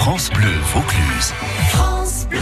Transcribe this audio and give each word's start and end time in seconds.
France 0.00 0.30
Bleu 0.30 0.48
Vaucluse. 0.72 1.34
France 1.68 2.26
Bleu. 2.30 2.40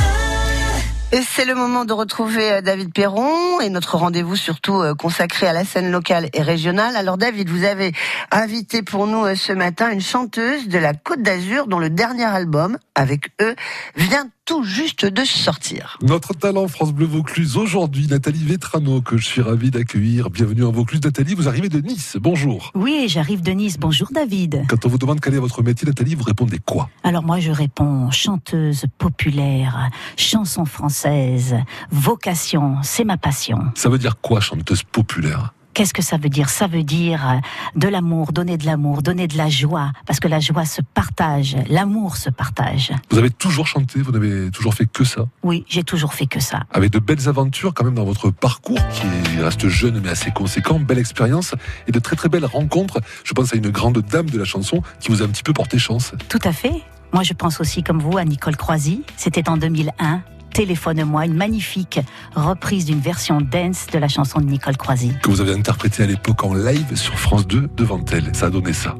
Et 1.11 1.23
c'est 1.23 1.45
le 1.45 1.57
moment 1.57 1.85
de 1.85 1.93
retrouver 1.93 2.53
euh, 2.53 2.61
David 2.61 2.93
Perron 2.93 3.61
et 3.61 3.69
notre 3.69 3.97
rendez-vous 3.97 4.37
surtout 4.37 4.81
euh, 4.81 4.95
consacré 4.95 5.49
à 5.49 5.53
la 5.53 5.65
scène 5.65 5.91
locale 5.91 6.29
et 6.35 6.43
régionale. 6.43 6.95
Alors 6.95 7.19
David, 7.19 7.51
vous 7.51 7.65
avez 7.65 7.93
invité 8.31 8.83
pour 8.83 9.09
nous 9.09 9.25
euh, 9.25 9.35
ce 9.35 9.53
matin 9.53 9.91
une 9.91 10.01
chanteuse 10.01 10.69
de 10.69 10.79
la 10.79 10.95
Côte 10.95 11.21
d'Azur 11.21 11.67
dont 11.67 11.81
le 11.81 11.91
dernier 11.91 12.27
album, 12.27 12.79
avec 12.95 13.31
eux, 13.41 13.57
vient 13.97 14.29
tout 14.49 14.65
juste 14.65 15.05
de 15.05 15.25
sortir. 15.27 15.99
Notre 16.01 16.33
talent 16.33 16.69
France 16.69 16.95
Bleu 16.95 17.05
Vaucluse 17.05 17.59
aujourd'hui, 17.59 18.07
Nathalie 18.07 18.43
Vetrano, 18.43 19.03
que 19.03 19.19
je 19.19 19.27
suis 19.27 19.43
ravi 19.43 19.71
d'accueillir. 19.71 20.31
Bienvenue 20.31 20.65
en 20.65 20.73
Vaucluse. 20.73 21.03
Nathalie, 21.05 21.35
vous 21.35 21.49
arrivez 21.49 21.69
de 21.69 21.81
Nice. 21.81 22.17
Bonjour. 22.19 22.73
Oui, 22.75 23.05
j'arrive 23.09 23.43
de 23.43 23.51
Nice. 23.51 23.79
Bonjour 23.79 24.09
David. 24.11 24.65
Quand 24.67 24.87
on 24.87 24.89
vous 24.89 24.97
demande 24.97 25.21
quel 25.21 25.35
est 25.35 25.39
votre 25.39 25.63
métier, 25.63 25.87
Nathalie, 25.87 26.15
vous 26.15 26.25
répondez 26.25 26.59
quoi? 26.65 26.89
Alors 27.05 27.25
moi, 27.25 27.41
je 27.41 27.51
réponds 27.51 28.11
chanteuse 28.11 28.87
populaire, 28.97 29.91
chanson 30.17 30.65
française, 30.65 31.55
vocation, 31.91 32.77
c'est 32.83 33.05
ma 33.05 33.19
passion. 33.19 33.59
Ça 33.75 33.91
veut 33.91 33.99
dire 33.99 34.19
quoi, 34.19 34.41
chanteuse 34.41 34.83
populaire? 34.83 35.53
Qu'est-ce 35.79 35.95
que 35.95 36.03
ça 36.03 36.17
veut 36.17 36.29
dire? 36.29 36.49
Ça 36.49 36.67
veut 36.67 36.83
dire 36.83 37.25
euh, 37.25 37.35
de 37.77 37.87
l'amour, 37.87 38.33
donner 38.33 38.57
de 38.59 38.67
l'amour, 38.67 39.01
donner 39.01 39.29
de 39.29 39.37
la 39.37 39.49
joie, 39.49 39.93
parce 40.07 40.19
que 40.19 40.27
la 40.27 40.41
joie 40.41 40.65
se 40.65 40.83
partage, 40.83 41.57
l'amour 41.69 42.17
se 42.17 42.31
partage. 42.31 42.91
Vous 43.13 43.19
avez 43.19 43.31
toujours 43.31 43.69
chanté, 43.69 44.03
vous 44.03 44.11
n'avez 44.11 44.51
toujours 44.51 44.75
fait 44.75 44.87
que 44.87 45.05
ça? 45.05 45.27
Oui, 45.45 45.65
j'ai 45.69 45.85
toujours 45.85 46.15
fait 46.15 46.27
que 46.27 46.41
ça. 46.41 46.65
Avec 46.73 46.91
de 46.91 46.99
belles 46.99 47.29
aventures 47.29 47.75
quand 47.75 47.85
même 47.85 47.95
dans 47.95 48.05
votre 48.05 48.33
parcours, 48.33 48.81
qui 48.93 49.07
reste 49.41 49.69
jeune 49.69 50.01
mais 50.01 50.09
assez 50.09 50.33
conséquent, 50.33 50.81
belle 50.81 50.99
expérience 50.99 51.55
et 51.87 51.93
de 51.93 52.01
très 52.01 52.17
très 52.17 52.29
belles 52.29 52.45
rencontres. 52.45 52.99
Je 53.23 53.33
pense 53.33 53.55
à 53.55 53.57
une 53.57 53.71
grande 53.71 54.01
dame 54.01 54.29
de 54.29 54.37
la 54.37 54.45
chanson 54.45 54.83
qui 54.99 55.11
vous 55.11 55.23
a 55.23 55.27
un 55.27 55.29
petit 55.29 55.45
peu 55.45 55.53
porté 55.53 55.79
chance. 55.79 56.13
Tout 56.29 56.41
à 56.43 56.51
fait. 56.51 56.75
Moi, 57.13 57.23
je 57.23 57.35
pense 57.35 57.61
aussi, 57.61 57.85
comme 57.85 58.01
vous, 58.01 58.19
à 58.19 58.25
Nicole 58.25 58.57
Croisy. 58.57 59.05
C'était 59.17 59.49
en 59.49 59.57
2001. 59.57 60.23
Téléphone-moi, 60.59 61.27
une 61.27 61.35
magnifique 61.35 62.01
reprise 62.35 62.85
d'une 62.85 62.99
version 62.99 63.41
dance 63.41 63.87
de 63.93 63.99
la 64.01 64.09
chanson 64.09 64.41
de 64.41 64.47
Nicole 64.47 64.77
Croisy. 64.77 65.13
Que 65.23 65.31
vous 65.31 65.41
avez 65.41 65.53
interprété 65.53 66.03
à 66.03 66.07
l'époque 66.07 66.43
en 66.43 66.53
live 66.53 66.97
sur 66.97 67.17
France 67.17 67.47
2 67.47 67.71
devant 67.77 68.05
elle. 68.11 68.35
Ça 68.35 68.47
a 68.47 68.51
donné 68.51 68.73
ça. 68.73 68.97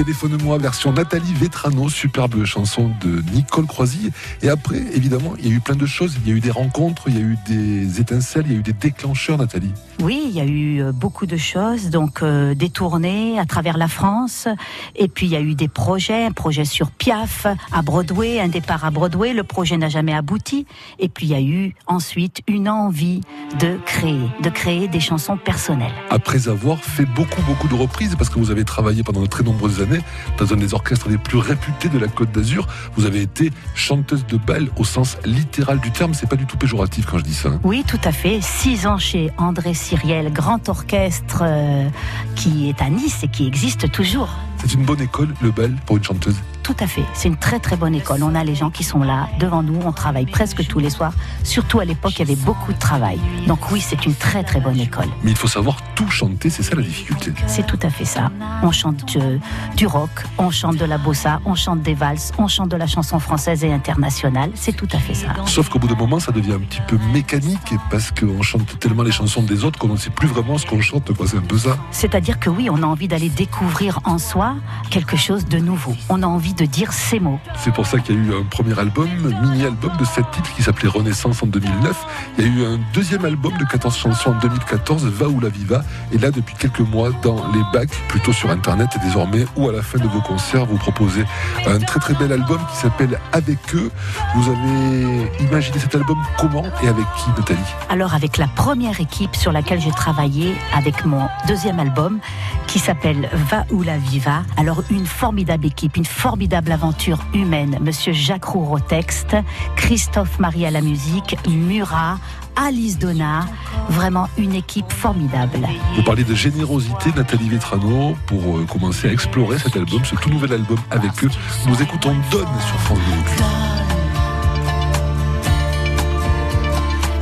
Téléphone-moi, 0.00 0.56
version 0.56 0.94
Nathalie 0.94 1.34
Vetrano, 1.34 1.90
superbe 1.90 2.42
chanson 2.46 2.90
de 3.02 3.22
Nicole 3.34 3.66
Croisy. 3.66 4.10
Et 4.40 4.48
après, 4.48 4.78
évidemment, 4.94 5.34
il 5.38 5.48
y 5.48 5.52
a 5.52 5.54
eu 5.54 5.60
plein 5.60 5.76
de 5.76 5.84
choses. 5.84 6.16
Il 6.24 6.30
y 6.30 6.32
a 6.32 6.36
eu 6.36 6.40
des 6.40 6.50
rencontres, 6.50 7.02
il 7.08 7.16
y 7.16 7.18
a 7.18 7.20
eu 7.20 7.36
des 7.46 8.00
étincelles, 8.00 8.44
il 8.46 8.52
y 8.52 8.56
a 8.56 8.58
eu 8.60 8.62
des 8.62 8.72
déclencheurs, 8.72 9.36
Nathalie. 9.36 9.74
Oui, 10.00 10.22
il 10.24 10.30
y 10.30 10.40
a 10.40 10.46
eu 10.46 10.80
euh, 10.80 10.92
beaucoup 10.92 11.26
de 11.26 11.36
choses, 11.36 11.90
donc 11.90 12.22
euh, 12.22 12.54
des 12.54 12.70
tournées 12.70 13.38
à 13.38 13.44
travers 13.44 13.76
la 13.76 13.88
France, 13.88 14.48
et 14.96 15.06
puis 15.06 15.26
il 15.26 15.32
y 15.32 15.36
a 15.36 15.42
eu 15.42 15.54
des 15.54 15.68
projets, 15.68 16.24
un 16.24 16.32
projet 16.32 16.64
sur 16.64 16.90
Piaf 16.90 17.46
à 17.70 17.82
Broadway, 17.82 18.40
un 18.40 18.48
départ 18.48 18.86
à 18.86 18.90
Broadway, 18.90 19.34
le 19.34 19.44
projet 19.44 19.76
n'a 19.76 19.90
jamais 19.90 20.14
abouti, 20.14 20.64
et 20.98 21.10
puis 21.10 21.26
il 21.26 21.32
y 21.32 21.34
a 21.34 21.42
eu 21.42 21.74
ensuite 21.86 22.40
une 22.48 22.70
envie 22.70 23.20
de 23.58 23.76
créer, 23.84 24.30
de 24.42 24.48
créer 24.48 24.88
des 24.88 25.00
chansons 25.00 25.36
personnelles. 25.36 25.92
Après 26.08 26.48
avoir 26.48 26.78
fait 26.78 27.04
beaucoup, 27.04 27.42
beaucoup 27.42 27.68
de 27.68 27.74
reprises, 27.74 28.16
parce 28.16 28.30
que 28.30 28.38
vous 28.38 28.50
avez 28.50 28.64
travaillé 28.64 29.02
pendant 29.02 29.20
de 29.20 29.26
très 29.26 29.44
nombreuses 29.44 29.82
années 29.82 29.89
dans 30.38 30.52
un 30.52 30.56
des 30.56 30.74
orchestres 30.74 31.08
les 31.08 31.18
plus 31.18 31.38
réputés 31.38 31.88
de 31.88 31.98
la 31.98 32.08
Côte 32.08 32.32
d'Azur, 32.32 32.66
vous 32.96 33.06
avez 33.06 33.22
été 33.22 33.50
chanteuse 33.74 34.24
de 34.26 34.36
bal 34.36 34.68
au 34.76 34.84
sens 34.84 35.16
littéral 35.24 35.80
du 35.80 35.90
terme, 35.90 36.14
c'est 36.14 36.28
pas 36.28 36.36
du 36.36 36.46
tout 36.46 36.56
péjoratif 36.56 37.06
quand 37.06 37.18
je 37.18 37.24
dis 37.24 37.34
ça. 37.34 37.48
hein. 37.50 37.60
Oui, 37.64 37.84
tout 37.86 38.00
à 38.04 38.12
fait. 38.12 38.40
Six 38.40 38.86
ans 38.86 38.98
chez 38.98 39.30
André 39.38 39.74
Cyriel, 39.74 40.32
grand 40.32 40.68
orchestre 40.68 41.42
euh, 41.42 41.88
qui 42.36 42.68
est 42.68 42.80
à 42.82 42.88
Nice 42.90 43.22
et 43.22 43.28
qui 43.28 43.46
existe 43.46 43.90
toujours. 43.90 44.28
C'est 44.58 44.74
une 44.74 44.84
bonne 44.84 45.00
école, 45.00 45.28
le 45.40 45.50
bal, 45.50 45.74
pour 45.86 45.96
une 45.96 46.04
chanteuse? 46.04 46.36
Tout 46.62 46.76
à 46.80 46.86
fait. 46.86 47.04
C'est 47.14 47.28
une 47.28 47.36
très 47.36 47.58
très 47.58 47.76
bonne 47.76 47.94
école. 47.94 48.22
On 48.22 48.34
a 48.34 48.44
les 48.44 48.54
gens 48.54 48.70
qui 48.70 48.84
sont 48.84 49.02
là 49.02 49.28
devant 49.38 49.62
nous. 49.62 49.80
On 49.84 49.92
travaille 49.92 50.26
presque 50.26 50.66
tous 50.66 50.78
les 50.78 50.90
soirs. 50.90 51.12
Surtout 51.44 51.80
à 51.80 51.84
l'époque, 51.84 52.12
il 52.16 52.20
y 52.20 52.22
avait 52.22 52.40
beaucoup 52.40 52.72
de 52.72 52.78
travail. 52.78 53.18
Donc 53.46 53.70
oui, 53.70 53.80
c'est 53.80 54.04
une 54.06 54.14
très 54.14 54.42
très 54.42 54.60
bonne 54.60 54.78
école. 54.78 55.08
Mais 55.22 55.30
il 55.30 55.36
faut 55.36 55.48
savoir 55.48 55.76
tout 55.94 56.08
chanter, 56.08 56.50
c'est 56.50 56.62
ça 56.62 56.74
la 56.74 56.82
difficulté. 56.82 57.32
C'est 57.46 57.66
tout 57.66 57.78
à 57.82 57.90
fait 57.90 58.04
ça. 58.04 58.30
On 58.62 58.72
chante 58.72 59.16
euh, 59.16 59.38
du 59.76 59.86
rock, 59.86 60.10
on 60.38 60.50
chante 60.50 60.76
de 60.76 60.84
la 60.84 60.98
bossa, 60.98 61.40
on 61.44 61.54
chante 61.54 61.82
des 61.82 61.94
valses, 61.94 62.32
on 62.38 62.48
chante 62.48 62.68
de 62.68 62.76
la 62.76 62.86
chanson 62.86 63.18
française 63.18 63.64
et 63.64 63.72
internationale. 63.72 64.50
C'est 64.54 64.76
tout 64.76 64.88
à 64.92 64.98
fait 64.98 65.14
ça. 65.14 65.28
Sauf 65.46 65.68
qu'au 65.68 65.78
bout 65.78 65.88
d'un 65.88 65.94
moment, 65.94 66.20
ça 66.20 66.32
devient 66.32 66.52
un 66.52 66.60
petit 66.60 66.82
peu 66.86 66.98
mécanique 67.12 67.74
parce 67.90 68.10
qu'on 68.10 68.42
chante 68.42 68.78
tellement 68.78 69.02
les 69.02 69.12
chansons 69.12 69.42
des 69.42 69.64
autres 69.64 69.78
qu'on 69.78 69.88
ne 69.88 69.96
sait 69.96 70.10
plus 70.10 70.28
vraiment 70.28 70.58
ce 70.58 70.66
qu'on 70.66 70.80
chante. 70.80 71.10
C'est 71.26 71.36
un 71.36 71.42
peu 71.42 71.58
ça. 71.58 71.76
C'est-à-dire 71.90 72.40
que 72.40 72.50
oui, 72.50 72.68
on 72.70 72.82
a 72.82 72.86
envie 72.86 73.08
d'aller 73.08 73.28
découvrir 73.28 74.00
en 74.04 74.18
soi 74.18 74.54
quelque 74.90 75.16
chose 75.16 75.46
de 75.46 75.58
nouveau. 75.58 75.94
On 76.08 76.22
a 76.22 76.26
envie 76.26 76.49
de 76.54 76.64
dire 76.64 76.92
ces 76.92 77.20
mots. 77.20 77.38
C'est 77.56 77.72
pour 77.72 77.86
ça 77.86 77.98
qu'il 77.98 78.16
y 78.16 78.18
a 78.18 78.22
eu 78.22 78.40
un 78.40 78.44
premier 78.44 78.78
album, 78.78 79.08
mini-album 79.42 79.96
de 79.98 80.04
7 80.04 80.24
titres 80.30 80.54
qui 80.54 80.62
s'appelait 80.62 80.88
Renaissance 80.88 81.42
en 81.42 81.46
2009. 81.46 82.06
Il 82.38 82.44
y 82.44 82.48
a 82.48 82.50
eu 82.50 82.64
un 82.64 82.78
deuxième 82.92 83.24
album 83.24 83.56
de 83.58 83.64
14 83.64 83.96
chansons 83.96 84.30
en 84.30 84.38
2014, 84.38 85.04
Va 85.06 85.28
ou 85.28 85.40
la 85.40 85.48
Viva. 85.48 85.82
Et 86.12 86.18
là, 86.18 86.30
depuis 86.30 86.54
quelques 86.54 86.80
mois, 86.80 87.10
dans 87.22 87.36
les 87.52 87.62
bacs, 87.72 87.90
plutôt 88.08 88.32
sur 88.32 88.50
Internet 88.50 88.90
et 88.96 88.98
désormais, 89.04 89.44
ou 89.56 89.68
à 89.68 89.72
la 89.72 89.82
fin 89.82 89.98
de 89.98 90.08
vos 90.08 90.20
concerts, 90.20 90.66
vous 90.66 90.78
proposez 90.78 91.24
un 91.66 91.78
très 91.78 92.00
très 92.00 92.14
bel 92.14 92.32
album 92.32 92.58
qui 92.70 92.76
s'appelle 92.76 93.18
Avec 93.32 93.58
eux. 93.74 93.90
Vous 94.34 94.50
avez 94.50 95.30
imaginé 95.44 95.78
cet 95.78 95.94
album 95.94 96.18
comment 96.38 96.64
et 96.82 96.88
avec 96.88 97.06
qui, 97.16 97.30
Nathalie? 97.36 97.60
Alors 97.88 98.14
avec 98.14 98.38
la 98.38 98.48
première 98.48 99.00
équipe 99.00 99.36
sur 99.36 99.52
laquelle 99.52 99.80
j'ai 99.80 99.92
travaillé 99.92 100.54
avec 100.74 101.04
mon 101.04 101.28
deuxième 101.46 101.78
album 101.78 102.18
qui 102.66 102.78
s'appelle 102.78 103.28
Va 103.50 103.64
ou 103.70 103.82
la 103.82 103.98
Viva. 103.98 104.42
Alors 104.56 104.82
une 104.90 105.06
formidable 105.06 105.66
équipe, 105.66 105.96
une 105.96 106.04
formidable 106.04 106.39
aventure 106.48 107.18
humaine. 107.34 107.78
Monsieur 107.80 108.12
Jacques 108.12 108.44
Roux 108.44 108.74
au 108.74 108.78
texte, 108.78 109.36
Christophe 109.76 110.38
Marie 110.38 110.64
à 110.64 110.70
la 110.70 110.80
musique, 110.80 111.36
Murat, 111.48 112.18
Alice 112.56 112.98
Donat, 112.98 113.46
vraiment 113.90 114.28
une 114.38 114.54
équipe 114.54 114.90
formidable. 114.90 115.58
Vous 115.96 116.02
parlez 116.02 116.24
de 116.24 116.34
générosité, 116.34 117.10
Nathalie 117.14 117.48
Vetrano, 117.48 118.16
pour 118.26 118.56
euh, 118.56 118.64
commencer 118.64 119.08
à 119.08 119.12
explorer 119.12 119.58
cet 119.58 119.76
album, 119.76 120.04
ce 120.04 120.14
tout 120.16 120.30
nouvel 120.30 120.52
album 120.54 120.78
avec 120.90 121.24
eux. 121.24 121.30
Nous 121.66 121.82
écoutons 121.82 122.14
Donne 122.30 122.48
sur 122.66 122.80
France 122.80 122.98
Vaucluse. 122.98 123.44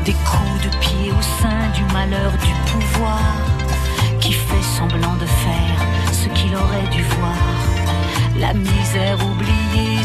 Des 0.05 0.13
coups 0.13 0.63
de 0.65 0.79
pied 0.79 1.11
au 1.11 1.23
sein 1.23 1.71
du 1.75 1.93
malheur 1.93 2.33
du 2.33 2.71
pouvoir 2.71 3.21
qui 4.21 4.33
fait 4.33 4.63
semblant 4.63 5.17
de 5.17 5.27
faire 5.27 6.13
ce 6.13 6.29
qu'il 6.29 6.55
aurait 6.55 6.89
dû 6.91 7.03
voir. 7.03 7.78
La 8.39 8.55
misère 8.55 9.19
oubliée 9.27 9.98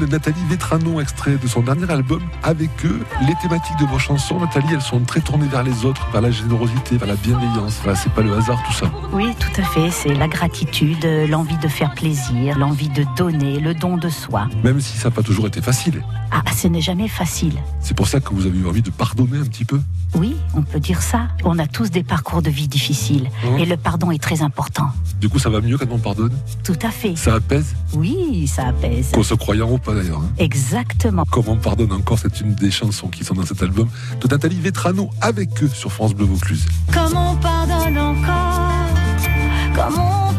Nathalie 0.00 0.42
Vetrano, 0.48 1.00
extrait 1.00 1.36
de 1.36 1.46
son 1.46 1.60
dernier 1.62 1.90
album. 1.90 2.20
Avec 2.42 2.70
eux, 2.84 3.00
les 3.26 3.34
thématiques 3.40 3.78
de 3.78 3.84
vos 3.86 3.98
chansons, 3.98 4.40
Nathalie, 4.40 4.66
elles 4.72 4.80
sont 4.80 5.00
très 5.00 5.20
tournées 5.20 5.46
vers 5.48 5.62
les 5.62 5.84
autres, 5.84 6.06
vers 6.12 6.20
la 6.20 6.30
générosité, 6.30 6.96
vers 6.96 7.08
la 7.08 7.16
bienveillance. 7.16 7.80
Voilà, 7.82 7.98
c'est 7.98 8.12
pas 8.12 8.22
le 8.22 8.32
hasard 8.34 8.62
tout 8.66 8.72
ça. 8.72 8.90
Oui, 9.12 9.34
tout 9.38 9.60
à 9.60 9.64
fait. 9.64 9.90
C'est 9.90 10.14
la 10.14 10.28
gratitude, 10.28 11.04
l'envie 11.28 11.56
de 11.58 11.68
faire 11.68 11.92
plaisir, 11.94 12.58
l'envie 12.58 12.88
de 12.88 13.04
donner, 13.16 13.60
le 13.60 13.74
don 13.74 13.96
de 13.96 14.08
soi. 14.08 14.48
Même 14.64 14.80
si 14.80 14.96
ça 14.96 15.08
n'a 15.08 15.14
pas 15.14 15.22
toujours 15.22 15.46
été 15.46 15.60
facile. 15.60 16.02
Ah, 16.30 16.42
ce 16.56 16.66
n'est 16.68 16.80
jamais 16.80 17.08
facile. 17.08 17.54
C'est 17.80 17.94
pour 17.96 18.08
ça 18.08 18.20
que 18.20 18.32
vous 18.32 18.46
avez 18.46 18.58
eu 18.58 18.66
envie 18.66 18.82
de 18.82 18.90
pardonner 18.90 19.38
un 19.38 19.44
petit 19.44 19.64
peu. 19.64 19.80
Oui, 20.14 20.36
on 20.54 20.62
peut 20.62 20.80
dire 20.80 21.02
ça. 21.02 21.28
On 21.44 21.58
a 21.58 21.66
tous 21.66 21.90
des 21.90 22.02
parcours 22.02 22.42
de 22.42 22.50
vie 22.50 22.68
difficiles. 22.68 23.30
Mmh. 23.44 23.58
Et 23.58 23.66
le 23.66 23.76
pardon 23.76 24.10
est 24.10 24.22
très 24.22 24.42
important. 24.42 24.88
Du 25.20 25.28
coup, 25.28 25.38
ça 25.38 25.50
va 25.50 25.60
mieux 25.60 25.76
quand 25.78 25.86
on 25.90 25.98
pardonne? 25.98 26.32
Tout 26.64 26.78
à 26.82 26.90
fait. 26.90 27.16
Ça 27.16 27.34
apaise, 27.34 27.74
Oui, 27.94 28.46
ça 28.46 28.68
apaise. 28.68 29.10
qu'on 29.12 29.22
se 29.22 29.34
croyant 29.34 29.68
pas 29.82 29.94
d'ailleurs. 29.94 30.18
hein. 30.20 30.30
Exactement. 30.38 31.24
Comment 31.30 31.52
on 31.52 31.56
pardonne 31.56 31.92
encore, 31.92 32.18
c'est 32.18 32.40
une 32.40 32.54
des 32.54 32.70
chansons 32.70 33.08
qui 33.08 33.24
sont 33.24 33.34
dans 33.34 33.44
cet 33.46 33.62
album 33.62 33.88
de 34.20 34.28
Nathalie 34.28 34.60
Vetrano 34.60 35.10
avec 35.20 35.62
eux 35.62 35.68
sur 35.68 35.92
France 35.92 36.14
Bleu 36.14 36.24
Vaucluse. 36.26 36.64
Comme 36.92 37.16
on 37.16 37.36
pardonne 37.36 37.98
encore, 37.98 38.60
comme 39.74 39.98
on 39.98 40.31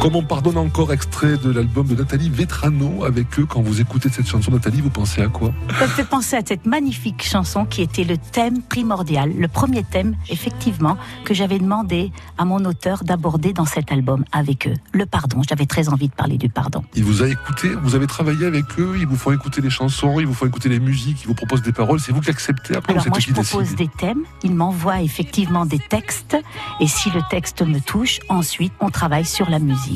Comme 0.00 0.14
on 0.14 0.22
pardonne 0.22 0.58
encore, 0.58 0.92
extrait 0.92 1.36
de 1.38 1.50
l'album 1.50 1.84
de 1.88 1.96
Nathalie 1.96 2.30
Vetrano 2.30 3.04
avec 3.04 3.36
eux. 3.40 3.46
Quand 3.46 3.60
vous 3.60 3.80
écoutez 3.80 4.08
cette 4.08 4.28
chanson, 4.28 4.52
Nathalie, 4.52 4.80
vous 4.80 4.90
pensez 4.90 5.20
à 5.20 5.26
quoi? 5.26 5.52
Ça 5.76 5.86
me 5.86 5.90
fait 5.90 6.04
penser 6.04 6.36
à 6.36 6.42
cette 6.46 6.66
magnifique 6.66 7.24
chanson 7.24 7.64
qui 7.64 7.82
était 7.82 8.04
le 8.04 8.16
thème 8.16 8.62
primordial, 8.62 9.32
le 9.36 9.48
premier 9.48 9.82
thème, 9.82 10.14
effectivement, 10.30 10.96
que 11.24 11.34
j'avais 11.34 11.58
demandé 11.58 12.12
à 12.38 12.44
mon 12.44 12.64
auteur 12.64 13.02
d'aborder 13.02 13.52
dans 13.52 13.64
cet 13.64 13.90
album 13.90 14.24
avec 14.30 14.68
eux. 14.68 14.74
Le 14.92 15.04
pardon. 15.04 15.42
J'avais 15.48 15.66
très 15.66 15.88
envie 15.88 16.08
de 16.08 16.14
parler 16.14 16.38
du 16.38 16.48
pardon. 16.48 16.84
Il 16.94 17.02
vous 17.02 17.24
a 17.24 17.28
écouté, 17.28 17.68
vous 17.82 17.96
avez 17.96 18.06
travaillé 18.06 18.46
avec 18.46 18.66
eux, 18.78 18.96
ils 19.00 19.06
vous 19.06 19.16
font 19.16 19.32
écouter 19.32 19.60
les 19.60 19.70
chansons, 19.70 20.20
ils 20.20 20.26
vous 20.28 20.34
font 20.34 20.46
écouter 20.46 20.68
les 20.68 20.78
musiques, 20.78 21.22
ils 21.22 21.26
vous 21.26 21.34
proposent 21.34 21.62
des 21.62 21.72
paroles. 21.72 21.98
C'est 21.98 22.12
vous 22.12 22.20
qui 22.20 22.30
acceptez 22.30 22.76
après 22.76 22.92
Alors 22.92 23.08
moi, 23.08 23.18
je 23.18 23.26
qui 23.26 23.32
propose 23.32 23.74
des 23.74 23.88
thèmes. 23.98 24.22
Ils 24.44 24.54
m'envoient 24.54 25.02
effectivement 25.02 25.66
des 25.66 25.80
textes. 25.80 26.36
Et 26.80 26.86
si 26.86 27.10
le 27.10 27.20
texte 27.30 27.62
me 27.62 27.80
touche, 27.80 28.20
ensuite, 28.28 28.72
on 28.78 28.90
travaille 28.90 29.24
sur 29.24 29.50
la 29.50 29.58
musique. 29.58 29.88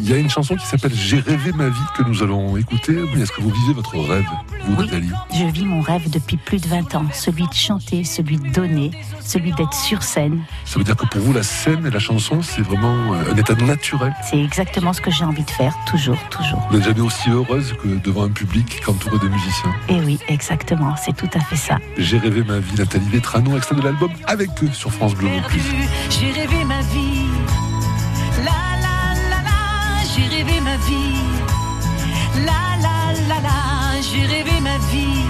Il 0.00 0.10
y 0.10 0.12
a 0.12 0.16
une 0.16 0.28
chanson 0.28 0.56
qui 0.56 0.66
s'appelle 0.66 0.92
J'ai 0.94 1.20
rêvé 1.20 1.52
ma 1.52 1.68
vie 1.68 1.78
que 1.96 2.02
nous 2.02 2.22
allons 2.22 2.56
écouter. 2.56 2.96
Est-ce 3.16 3.30
que 3.30 3.40
vous 3.40 3.50
vivez 3.50 3.74
votre 3.74 3.96
rêve, 3.96 4.24
vous, 4.66 4.76
Oui. 4.76 4.86
Nathalie 4.86 5.12
Je 5.32 5.44
vis 5.44 5.64
mon 5.64 5.80
rêve 5.80 6.10
depuis 6.10 6.36
plus 6.36 6.60
de 6.60 6.66
20 6.66 6.94
ans. 6.96 7.04
Celui 7.12 7.46
de 7.46 7.54
chanter, 7.54 8.02
celui 8.02 8.38
de 8.38 8.50
donner, 8.50 8.90
celui 9.20 9.52
d'être 9.52 9.72
sur 9.72 10.02
scène. 10.02 10.42
Ça 10.64 10.78
veut 10.78 10.84
dire 10.84 10.96
que 10.96 11.06
pour 11.06 11.20
vous, 11.20 11.32
la 11.32 11.44
scène 11.44 11.86
et 11.86 11.90
la 11.90 12.00
chanson, 12.00 12.42
c'est 12.42 12.62
vraiment 12.62 13.14
euh, 13.14 13.32
un 13.32 13.36
état 13.36 13.54
naturel. 13.54 14.12
C'est 14.28 14.42
exactement 14.42 14.92
ce 14.92 15.00
que 15.00 15.12
j'ai 15.12 15.24
envie 15.24 15.44
de 15.44 15.50
faire, 15.50 15.74
toujours, 15.86 16.18
toujours. 16.28 16.60
Vous 16.70 16.76
n'êtes 16.76 16.86
jamais 16.86 17.00
aussi 17.00 17.30
heureuse 17.30 17.72
que 17.80 17.88
devant 17.88 18.24
un 18.24 18.30
public 18.30 18.80
qu'entouré 18.84 19.18
de 19.20 19.28
musiciens. 19.28 19.74
Et 19.88 20.00
oui, 20.00 20.18
exactement, 20.28 20.96
c'est 20.96 21.16
tout 21.16 21.30
à 21.34 21.40
fait 21.40 21.56
ça. 21.56 21.78
J'ai 21.98 22.18
rêvé 22.18 22.42
ma 22.42 22.58
vie, 22.58 22.74
Nathalie 22.76 23.08
Vetrano, 23.10 23.56
extrait 23.56 23.76
de 23.76 23.82
l'album 23.82 24.10
avec 24.26 24.50
eux 24.62 24.72
sur 24.72 24.92
France 24.92 25.14
Bleu 25.14 25.28
j'ai 26.10 26.30
rêvé 26.30 26.64
ma 26.64 26.80
vie. 26.80 27.23
Vie. 30.86 31.16
La 32.44 32.76
la 32.82 33.12
la 33.28 33.40
la, 33.40 34.00
j'ai 34.00 34.26
rêvé 34.26 34.60
ma 34.60 34.78
vie. 34.90 35.24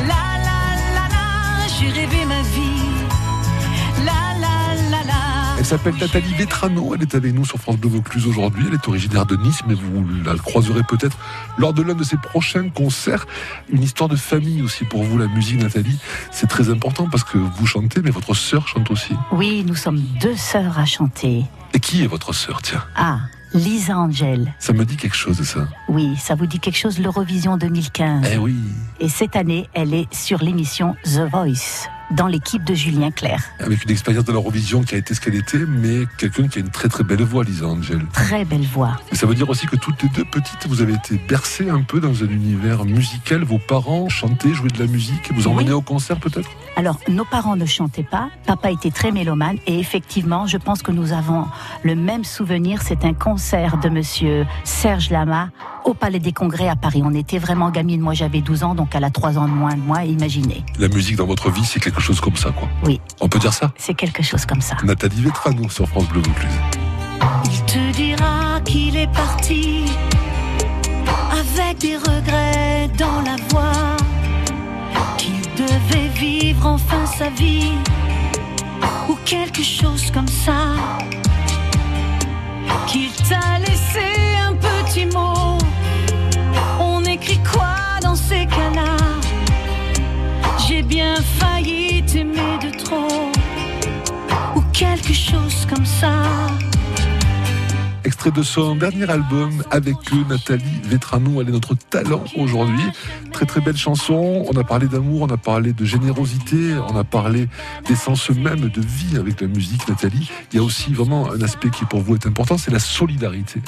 La 0.00 0.38
la 0.44 0.58
la 0.94 1.08
la, 1.08 1.68
j'ai 1.78 1.88
rêvé 1.90 2.24
ma 2.26 2.42
vie. 2.42 4.04
La 4.04 4.12
la 4.40 4.90
la 4.90 5.04
la. 5.04 5.14
Elle 5.58 5.64
s'appelle 5.64 5.94
Nathalie 6.00 6.34
Vetrano, 6.34 6.94
elle 6.94 7.02
est 7.02 7.14
avec 7.14 7.34
nous 7.34 7.44
sur 7.44 7.58
France 7.58 7.76
Bleu 7.78 7.90
Vaucluse 7.90 8.26
aujourd'hui. 8.26 8.64
Elle 8.68 8.74
est 8.74 8.88
originaire 8.88 9.26
de 9.26 9.36
Nice, 9.36 9.62
mais 9.66 9.74
vous 9.74 10.04
la 10.24 10.34
croiserez 10.36 10.82
peut-être 10.88 11.16
lors 11.58 11.72
de 11.72 11.82
l'un 11.82 11.94
de 11.94 12.04
ses 12.04 12.16
prochains 12.18 12.68
concerts. 12.68 13.26
Une 13.72 13.82
histoire 13.82 14.08
de 14.08 14.16
famille 14.16 14.62
aussi 14.62 14.84
pour 14.84 15.02
vous, 15.02 15.18
la 15.18 15.26
musique, 15.26 15.60
Nathalie. 15.60 15.98
C'est 16.30 16.46
très 16.48 16.68
important 16.70 17.08
parce 17.10 17.24
que 17.24 17.38
vous 17.38 17.66
chantez, 17.66 18.00
mais 18.02 18.10
votre 18.10 18.34
sœur 18.34 18.68
chante 18.68 18.90
aussi. 18.90 19.14
Oui, 19.32 19.64
nous 19.66 19.74
sommes 19.74 20.00
deux 20.20 20.36
sœurs 20.36 20.78
à 20.78 20.84
chanter. 20.84 21.44
Et 21.74 21.80
qui 21.80 22.04
est 22.04 22.06
votre 22.06 22.32
sœur, 22.32 22.62
tiens 22.62 22.84
Ah, 22.94 23.18
Lisa 23.56 23.98
Angel. 23.98 24.52
Ça 24.58 24.72
me 24.72 24.84
dit 24.84 24.96
quelque 24.96 25.16
chose, 25.16 25.42
ça. 25.42 25.66
Oui, 25.88 26.14
ça 26.16 26.34
vous 26.34 26.46
dit 26.46 26.58
quelque 26.58 26.76
chose, 26.76 26.98
l'Eurovision 26.98 27.56
2015. 27.56 28.28
Eh 28.32 28.36
oui. 28.36 28.54
Et 29.00 29.08
cette 29.08 29.34
année, 29.34 29.68
elle 29.72 29.94
est 29.94 30.12
sur 30.12 30.42
l'émission 30.42 30.94
The 31.04 31.22
Voice, 31.30 31.88
dans 32.10 32.26
l'équipe 32.26 32.64
de 32.64 32.74
Julien 32.74 33.10
Clerc. 33.10 33.42
Avec 33.60 33.84
une 33.84 33.90
expérience 33.90 34.24
de 34.24 34.32
l'Eurovision 34.32 34.82
qui 34.82 34.94
a 34.94 34.98
été 34.98 35.14
ce 35.14 35.20
qu'elle 35.20 35.34
était, 35.34 35.58
mais 35.58 36.06
quelqu'un 36.18 36.48
qui 36.48 36.58
a 36.58 36.62
une 36.62 36.70
très 36.70 36.88
très 36.88 37.04
belle 37.04 37.22
voix, 37.22 37.44
Lisa 37.44 37.66
Angel. 37.66 38.00
Très 38.12 38.44
belle 38.44 38.66
voix. 38.66 38.96
Et 39.12 39.16
ça 39.16 39.26
veut 39.26 39.34
dire 39.34 39.48
aussi 39.48 39.66
que 39.66 39.76
toutes 39.76 40.02
les 40.02 40.08
deux 40.10 40.24
petites, 40.24 40.66
vous 40.66 40.82
avez 40.82 40.94
été 40.94 41.18
bercées 41.28 41.70
un 41.70 41.82
peu 41.82 42.00
dans 42.00 42.22
un 42.22 42.28
univers 42.28 42.84
musical. 42.84 43.42
Vos 43.44 43.58
parents 43.58 44.08
chantaient, 44.08 44.54
jouaient 44.54 44.70
de 44.70 44.78
la 44.78 44.86
musique, 44.86 45.32
vous 45.34 45.48
emmenaient 45.48 45.72
au 45.72 45.82
concert 45.82 46.18
peut-être? 46.18 46.48
Alors, 46.76 46.98
nos 47.08 47.24
parents 47.24 47.56
ne 47.56 47.66
chantaient 47.66 48.02
pas. 48.02 48.28
Papa 48.46 48.70
était 48.70 48.90
très 48.90 49.10
mélomane. 49.10 49.56
Et 49.66 49.78
effectivement, 49.78 50.46
je 50.46 50.58
pense 50.58 50.82
que 50.82 50.92
nous 50.92 51.12
avons 51.12 51.46
le 51.82 51.94
même 51.94 52.24
souvenir. 52.24 52.82
C'est 52.82 53.04
un 53.04 53.14
concert 53.14 53.78
de 53.78 53.88
monsieur 53.88 54.46
Serge 54.64 55.10
Lama 55.10 55.50
au 55.86 55.94
Palais 55.94 56.18
des 56.18 56.32
Congrès 56.32 56.68
à 56.68 56.76
Paris. 56.76 57.02
On 57.04 57.14
était 57.14 57.38
vraiment 57.38 57.70
gamine. 57.70 58.00
Moi, 58.00 58.12
j'avais 58.12 58.40
12 58.40 58.64
ans, 58.64 58.74
donc 58.74 58.94
elle 58.94 59.04
a 59.04 59.10
3 59.10 59.38
ans 59.38 59.46
de 59.46 59.52
moins 59.52 59.74
de 59.74 59.80
moi. 59.80 60.04
Imaginez. 60.04 60.64
La 60.78 60.88
musique 60.88 61.16
dans 61.16 61.26
votre 61.26 61.50
vie, 61.50 61.64
c'est 61.64 61.80
quelque 61.80 62.00
chose 62.00 62.20
comme 62.20 62.36
ça, 62.36 62.50
quoi. 62.50 62.68
Oui. 62.84 63.00
On 63.20 63.28
peut 63.28 63.38
dire 63.38 63.52
ça 63.52 63.72
C'est 63.78 63.94
quelque 63.94 64.22
chose 64.22 64.44
comme 64.44 64.60
ça. 64.60 64.76
Nathalie 64.84 65.22
Vetrano 65.22 65.68
sur 65.70 65.88
France 65.88 66.08
Bleu 66.08 66.20
Vaucluse. 66.20 66.50
Il 67.44 67.62
te 67.64 67.92
dira 67.96 68.60
qu'il 68.64 68.96
est 68.96 69.12
parti 69.12 69.84
avec 71.30 71.78
des 71.78 71.96
regrets 71.96 72.88
dans 72.98 73.20
la 73.22 73.36
voix, 73.50 73.96
qu'il 75.18 75.40
devait 75.56 76.08
vivre 76.14 76.66
enfin 76.66 77.06
sa 77.06 77.30
vie 77.30 77.72
ou 79.08 79.16
quelque 79.24 79.62
chose 79.62 80.10
comme 80.10 80.28
ça, 80.28 80.74
qu'il 82.86 83.10
t'a 83.28 83.58
laissé 83.60 84.36
un 84.48 84.54
petit 84.54 85.06
mot. 85.06 85.35
Extrait 98.04 98.30
de 98.30 98.42
son 98.42 98.76
dernier 98.76 99.10
album 99.10 99.64
avec 99.72 99.96
eux, 100.12 100.24
Nathalie 100.28 100.80
Vetrano. 100.84 101.40
Elle 101.40 101.48
est 101.48 101.52
notre 101.52 101.74
talent 101.74 102.22
aujourd'hui. 102.36 102.84
Très 103.36 103.44
très 103.44 103.60
belle 103.60 103.76
chanson. 103.76 104.46
On 104.50 104.56
a 104.56 104.64
parlé 104.64 104.86
d'amour, 104.86 105.20
on 105.20 105.26
a 105.28 105.36
parlé 105.36 105.74
de 105.74 105.84
générosité, 105.84 106.74
on 106.88 106.96
a 106.96 107.04
parlé 107.04 107.48
d'essence 107.86 108.30
même 108.30 108.70
de 108.70 108.80
vie 108.80 109.18
avec 109.18 109.42
la 109.42 109.46
musique, 109.46 109.86
Nathalie. 109.86 110.30
Il 110.50 110.56
y 110.56 110.58
a 110.58 110.62
aussi 110.62 110.94
vraiment 110.94 111.30
un 111.30 111.42
aspect 111.42 111.68
qui 111.68 111.84
pour 111.84 112.00
vous 112.00 112.14
est 112.14 112.26
important, 112.26 112.56
c'est 112.56 112.70
la 112.70 112.78
solidarité. 112.78 113.60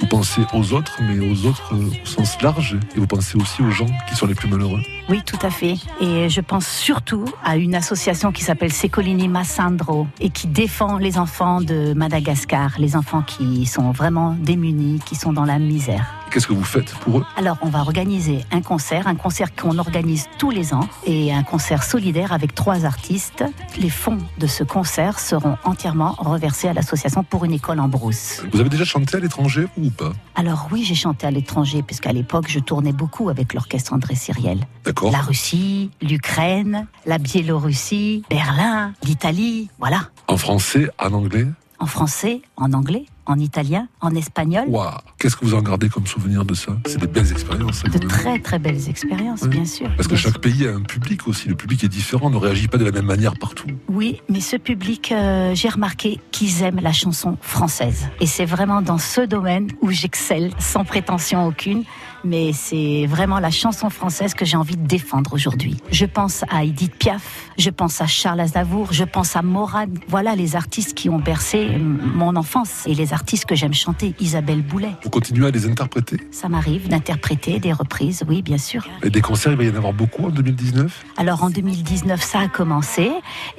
Vous 0.00 0.08
pensez 0.08 0.40
aux 0.52 0.72
autres, 0.72 0.98
mais 1.00 1.20
aux 1.20 1.46
autres 1.46 1.72
euh, 1.72 2.02
au 2.02 2.04
sens 2.04 2.42
large, 2.42 2.76
et 2.96 2.98
vous 2.98 3.06
pensez 3.06 3.38
aussi 3.38 3.62
aux 3.62 3.70
gens 3.70 3.86
qui 4.08 4.16
sont 4.16 4.26
les 4.26 4.34
plus 4.34 4.48
malheureux. 4.48 4.80
Oui, 5.08 5.22
tout 5.24 5.38
à 5.40 5.50
fait. 5.50 5.76
Et 6.00 6.28
je 6.28 6.40
pense 6.40 6.66
surtout 6.66 7.26
à 7.44 7.56
une 7.56 7.76
association 7.76 8.32
qui 8.32 8.42
s'appelle 8.42 8.72
Secolini 8.72 9.28
Massandro 9.28 10.08
et 10.18 10.30
qui 10.30 10.48
défend 10.48 10.98
les 10.98 11.16
enfants 11.16 11.60
de 11.60 11.94
Madagascar, 11.94 12.72
les 12.76 12.96
enfants 12.96 13.22
qui 13.22 13.66
sont 13.66 13.92
vraiment 13.92 14.36
démunis, 14.40 14.98
qui 15.06 15.14
sont 15.14 15.32
dans 15.32 15.44
la 15.44 15.60
misère. 15.60 16.21
Qu'est-ce 16.32 16.46
que 16.46 16.54
vous 16.54 16.64
faites 16.64 16.94
pour 16.94 17.18
eux? 17.18 17.26
Alors, 17.36 17.58
on 17.60 17.68
va 17.68 17.80
organiser 17.80 18.42
un 18.52 18.62
concert, 18.62 19.06
un 19.06 19.16
concert 19.16 19.54
qu'on 19.54 19.76
organise 19.76 20.28
tous 20.38 20.50
les 20.50 20.72
ans 20.72 20.88
et 21.04 21.30
un 21.30 21.42
concert 21.42 21.82
solidaire 21.84 22.32
avec 22.32 22.54
trois 22.54 22.86
artistes. 22.86 23.44
Les 23.78 23.90
fonds 23.90 24.16
de 24.38 24.46
ce 24.46 24.64
concert 24.64 25.20
seront 25.20 25.58
entièrement 25.64 26.12
reversés 26.18 26.68
à 26.68 26.72
l'association 26.72 27.22
pour 27.22 27.44
une 27.44 27.52
école 27.52 27.80
en 27.80 27.88
brousse. 27.88 28.42
Vous 28.50 28.60
avez 28.60 28.70
déjà 28.70 28.86
chanté 28.86 29.18
à 29.18 29.20
l'étranger 29.20 29.66
ou 29.76 29.90
pas? 29.90 30.12
Alors 30.34 30.68
oui, 30.72 30.84
j'ai 30.84 30.94
chanté 30.94 31.26
à 31.26 31.30
l'étranger 31.30 31.82
puisqu'à 31.82 32.12
l'époque, 32.12 32.46
je 32.48 32.60
tournais 32.60 32.92
beaucoup 32.92 33.28
avec 33.28 33.52
l'orchestre 33.52 33.92
André 33.92 34.14
Cyriel. 34.14 34.66
D'accord. 34.86 35.12
La 35.12 35.20
Russie, 35.20 35.90
l'Ukraine, 36.00 36.86
la 37.04 37.18
Biélorussie, 37.18 38.22
Berlin, 38.30 38.94
l'Italie, 39.04 39.68
voilà. 39.78 40.08
En 40.28 40.38
français, 40.38 40.88
en 40.98 41.12
anglais? 41.12 41.46
En 41.78 41.86
français, 41.86 42.42
en 42.56 42.72
anglais, 42.72 43.06
en 43.26 43.38
italien, 43.38 43.88
en 44.00 44.14
espagnol. 44.14 44.64
Waouh 44.68 44.90
Qu'est-ce 45.18 45.36
que 45.36 45.44
vous 45.44 45.54
en 45.54 45.62
gardez 45.62 45.88
comme 45.88 46.06
souvenir 46.06 46.44
de 46.44 46.54
ça? 46.54 46.72
C'est 46.86 46.98
des 46.98 47.06
belles 47.06 47.30
expériences. 47.30 47.82
De 47.84 47.98
très 47.98 48.38
très 48.38 48.58
belles 48.58 48.88
expériences, 48.88 49.44
bien 49.44 49.64
sûr. 49.64 49.88
Parce 49.96 50.08
que 50.08 50.16
chaque 50.16 50.32
sûr. 50.32 50.40
pays 50.40 50.66
a 50.66 50.74
un 50.74 50.82
public 50.82 51.28
aussi. 51.28 51.48
Le 51.48 51.54
public 51.54 51.84
est 51.84 51.88
différent, 51.88 52.30
ne 52.30 52.36
réagit 52.36 52.68
pas 52.68 52.78
de 52.78 52.84
la 52.84 52.90
même 52.90 53.06
manière 53.06 53.36
partout. 53.36 53.66
Oui, 53.88 54.20
mais 54.28 54.40
ce 54.40 54.56
public, 54.56 55.12
euh, 55.12 55.54
j'ai 55.54 55.68
remarqué 55.68 56.20
qu'ils 56.32 56.62
aiment 56.62 56.80
la 56.80 56.92
chanson 56.92 57.36
française. 57.40 58.08
Et 58.20 58.26
c'est 58.26 58.44
vraiment 58.44 58.82
dans 58.82 58.98
ce 58.98 59.20
domaine 59.20 59.68
où 59.80 59.90
j'excelle, 59.90 60.50
sans 60.58 60.84
prétention 60.84 61.46
aucune. 61.46 61.84
Mais 62.24 62.52
c'est 62.52 63.06
vraiment 63.06 63.40
la 63.40 63.50
chanson 63.50 63.90
française 63.90 64.34
que 64.34 64.44
j'ai 64.44 64.56
envie 64.56 64.76
de 64.76 64.86
défendre 64.86 65.32
aujourd'hui. 65.32 65.76
Je 65.90 66.06
pense 66.06 66.44
à 66.50 66.64
Edith 66.64 66.94
Piaf, 66.94 67.50
je 67.58 67.70
pense 67.70 68.00
à 68.00 68.06
Charles 68.06 68.40
Aznavour, 68.40 68.92
je 68.92 69.04
pense 69.04 69.36
à 69.36 69.42
Morane. 69.42 69.98
Voilà 70.08 70.36
les 70.36 70.54
artistes 70.56 70.94
qui 70.94 71.08
ont 71.08 71.18
bercé 71.18 71.68
mon 71.78 72.36
enfance. 72.36 72.84
Et 72.86 72.94
les 72.94 73.12
artistes 73.12 73.46
que 73.46 73.54
j'aime 73.54 73.74
chanter, 73.74 74.14
Isabelle 74.20 74.62
Boulet. 74.62 74.92
Vous 75.02 75.10
continuez 75.10 75.46
à 75.46 75.50
les 75.50 75.66
interpréter? 75.66 76.18
Ça 76.30 76.48
m'arrive 76.48 76.88
d'interpréter 76.88 77.58
des 77.58 77.72
reprises, 77.72 78.22
oui, 78.28 78.42
bien 78.42 78.58
sûr. 78.58 78.86
Et 79.02 79.10
des 79.10 79.20
concerts, 79.20 79.52
il 79.52 79.58
va 79.58 79.64
y 79.64 79.70
en 79.70 79.76
avoir 79.76 79.92
beaucoup 79.92 80.26
en 80.26 80.30
2019 80.30 81.04
Alors 81.16 81.42
en 81.42 81.50
2019, 81.50 82.22
ça 82.22 82.40
a 82.40 82.48
commencé 82.48 83.10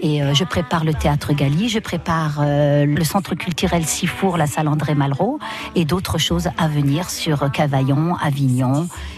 et 0.02 0.24
euh, 0.24 0.34
je 0.34 0.44
prépare 0.44 0.86
le 0.86 0.94
théâtre 0.94 1.34
Gali, 1.34 1.70
je 1.70 1.80
prépare 1.80 2.40
euh, 2.40 2.86
le 2.86 3.04
centre 3.04 3.36
culturel 3.36 3.86
Sifour, 3.86 4.38
la 4.38 4.48
salle 4.48 4.68
André 4.68 4.96
Malraux 4.96 5.40
et 5.76 5.86
d'autres 5.86 6.18
choses 6.18 6.50
à 6.58 6.68
venir 6.68 7.10
sur 7.10 7.52
Cavaillon, 7.52 8.16
Avignon, 8.16 8.53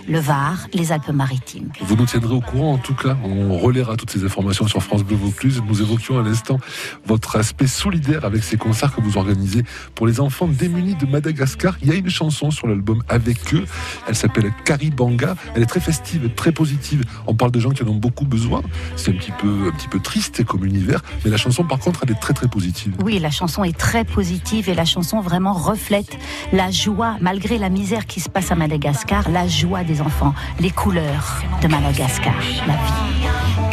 Le 0.07 0.19
Var, 0.19 0.67
les 0.73 0.91
Alpes-Maritimes. 0.91 1.71
Vous 1.81 1.95
nous 1.95 2.05
tiendrez 2.05 2.33
au 2.33 2.41
courant 2.41 2.73
en 2.73 2.77
tout 2.77 2.93
cas. 2.93 3.17
On 3.23 3.57
relaiera 3.57 3.95
toutes 3.97 4.11
ces 4.11 4.23
informations 4.23 4.67
sur 4.67 4.81
France 4.81 5.03
Bleu 5.03 5.17
Vaucluse. 5.17 5.61
Nous 5.67 5.81
évoquions 5.81 6.19
à 6.19 6.23
l'instant 6.23 6.59
votre 7.05 7.35
aspect 7.35 7.67
solidaire 7.67 8.23
avec 8.23 8.43
ces 8.43 8.57
concerts 8.57 8.95
que 8.95 9.01
vous 9.01 9.17
organisez 9.17 9.63
pour 9.95 10.07
les 10.07 10.19
enfants 10.19 10.47
démunis 10.47 10.95
de 10.95 11.05
Madagascar. 11.05 11.77
Il 11.81 11.89
y 11.89 11.91
a 11.91 11.95
une 11.95 12.09
chanson 12.09 12.51
sur 12.51 12.67
l'album 12.67 13.01
avec 13.09 13.53
eux. 13.53 13.65
Elle 14.07 14.15
s'appelle 14.15 14.51
Karibanga. 14.63 15.35
Elle 15.55 15.63
est 15.63 15.67
très 15.67 15.79
festive, 15.79 16.29
très 16.35 16.51
positive. 16.51 17.03
On 17.27 17.33
parle 17.33 17.51
de 17.51 17.59
gens 17.59 17.71
qui 17.71 17.83
en 17.83 17.87
ont 17.87 17.95
beaucoup 17.95 18.25
besoin. 18.25 18.61
C'est 18.95 19.11
un 19.11 19.15
petit 19.15 19.31
peu, 19.31 19.69
un 19.73 19.75
petit 19.75 19.87
peu 19.87 19.99
triste 19.99 20.43
comme 20.45 20.65
univers, 20.65 21.01
mais 21.23 21.31
la 21.31 21.37
chanson 21.37 21.63
par 21.63 21.79
contre 21.79 22.01
elle 22.03 22.11
est 22.11 22.19
très 22.19 22.33
très 22.33 22.47
positive. 22.47 22.93
Oui, 23.03 23.19
la 23.19 23.31
chanson 23.31 23.63
est 23.63 23.77
très 23.77 24.05
positive 24.05 24.69
et 24.69 24.75
la 24.75 24.85
chanson 24.85 25.19
vraiment 25.21 25.53
reflète 25.53 26.17
la 26.53 26.71
joie, 26.71 27.17
malgré 27.21 27.57
la 27.57 27.69
misère 27.69 28.05
qui 28.05 28.19
se 28.19 28.29
passe 28.29 28.51
à 28.51 28.55
Madagascar, 28.55 29.24
la 29.29 29.47
joie 29.47 29.83
des 29.83 30.01
enfants, 30.01 30.33
les 30.59 30.71
couleurs 30.71 31.41
de 31.61 31.67
Madagascar, 31.67 32.35
la 32.67 32.73
vie. 32.73 33.64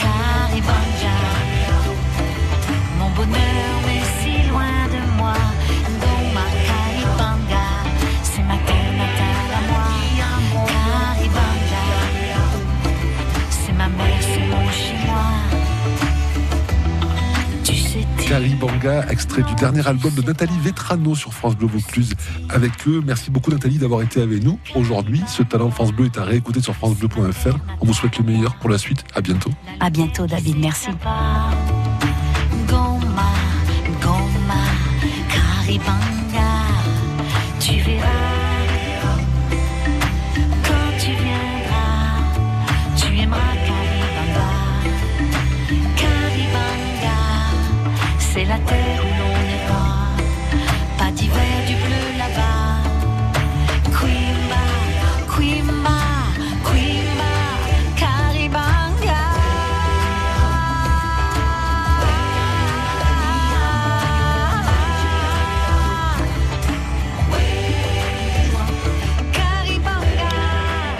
Tu 18.22 18.28
Karibanga, 18.28 19.04
extrait 19.10 19.42
du 19.42 19.54
dernier 19.54 19.86
album 19.86 20.12
de 20.14 20.22
Nathalie 20.22 20.58
Vetrano 20.62 21.14
sur 21.14 21.32
France 21.32 21.56
Bleu 21.56 21.66
Vaucluse. 21.66 22.14
Avec 22.48 22.72
eux, 22.86 23.02
merci 23.04 23.30
beaucoup 23.30 23.50
Nathalie 23.50 23.78
d'avoir 23.78 24.02
été 24.02 24.22
avec 24.22 24.42
nous 24.42 24.58
aujourd'hui. 24.74 25.22
Ce 25.26 25.42
talent 25.42 25.70
France 25.70 25.92
Bleu 25.92 26.06
est 26.06 26.18
à 26.18 26.24
réécouter 26.24 26.60
sur 26.60 26.74
francebleu.fr. 26.74 27.56
On 27.80 27.86
vous 27.86 27.94
souhaite 27.94 28.18
le 28.18 28.24
meilleur 28.24 28.54
pour 28.56 28.70
la 28.70 28.78
suite. 28.78 29.04
À 29.14 29.20
bientôt. 29.20 29.50
À 29.80 29.90
bientôt, 29.90 30.26
David. 30.26 30.56
Merci. 30.58 30.88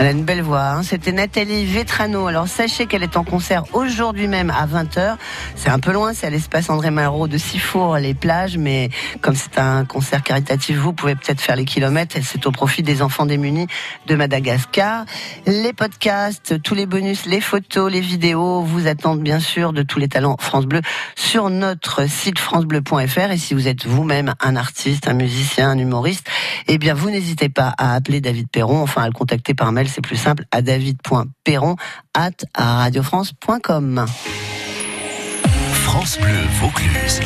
Elle 0.03 0.09
a 0.09 0.11
une 0.11 0.25
belle 0.25 0.43
voix. 0.43 0.65
hein. 0.65 0.83
C'était 0.83 1.13
Nathalie 1.13 1.65
Vetrano. 1.65 2.27
Alors 2.27 2.49
sachez 2.49 2.87
qu'elle 2.87 3.05
est 3.05 3.17
en 3.17 3.23
concert 3.23 3.63
aujourd'hui 3.73 4.27
même 4.27 4.51
à 4.51 4.67
20h. 4.67 5.15
C'est 5.55 5.69
un 5.69 5.79
peu 5.79 5.93
loin, 5.93 6.13
c'est 6.13 6.27
à 6.27 6.31
l'espace 6.31 6.71
André 6.71 6.91
Malraux 6.91 7.29
de 7.29 7.39
Sifour, 7.39 7.97
les 7.99 8.13
plages. 8.13 8.59
Mais 8.59 8.91
comme 9.21 9.37
c'est 9.37 9.61
un 9.61 9.85
concert 9.85 10.25
caritatif, 10.25 10.77
vous 10.77 10.93
pouvez 10.93 11.15
peut-être 11.15 11.41
faire 11.41 11.55
les 11.55 11.65
kilomètres. 11.65 12.17
C'est 12.21 12.45
au 12.49 12.51
profit 12.51 12.83
des 12.83 13.01
enfants 13.01 13.27
démunis 13.27 13.69
de 14.09 14.17
Madagascar. 14.17 15.05
Les 15.47 15.73
podcasts, 15.73 16.61
tous 16.61 16.75
les 16.75 16.87
bonus, 16.87 17.25
les 17.27 17.41
photos, 17.41 17.89
les 17.89 18.01
vidéos 18.01 18.63
vous 18.63 18.89
attendent 18.89 19.23
bien 19.23 19.39
sûr 19.39 19.73
de 19.73 19.85
tous 19.85 20.01
les 20.01 20.09
talents 20.09 20.37
France 20.41 20.67
Bleu 20.67 20.81
sur 21.15 21.49
notre 21.49 22.09
site 22.09 22.41
francebleu.fr. 22.41 23.31
Et 23.31 23.39
si 23.39 23.55
vous 23.55 23.69
êtes 23.69 23.87
vous-même 23.87 24.35
un 24.41 24.57
artiste, 24.57 25.07
un 25.07 25.15
musicien, 25.15 25.71
un 25.71 25.79
humoriste, 25.79 26.27
eh 26.67 26.79
bien 26.79 26.93
vous 26.93 27.09
n'hésitez 27.09 27.49
pas 27.49 27.73
à 27.79 27.95
appeler 27.95 28.21
David 28.21 28.49
Perron, 28.51 28.83
enfin 28.83 29.03
à 29.03 29.07
le 29.07 29.13
contacter 29.13 29.55
par 29.55 29.71
mail, 29.71 29.91
c'est 29.93 30.01
plus 30.01 30.17
simple, 30.17 30.45
à 30.51 30.63
david.perron 30.63 31.77
at 32.15 32.31
radiofrance.com. 32.57 34.07
France 35.73 36.19
Bleu 36.19 36.47
Vaucluse. 36.61 37.21